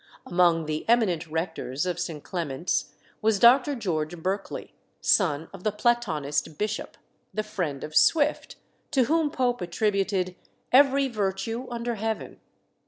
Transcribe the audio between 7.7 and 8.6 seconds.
of Swift,